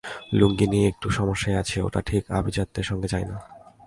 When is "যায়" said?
3.07-3.25